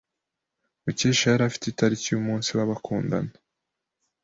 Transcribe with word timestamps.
Mukesha 0.83 1.25
yari 1.29 1.43
afite 1.45 1.65
itariki 1.67 2.07
yumunsi 2.09 2.49
w'abakundana. 2.57 3.33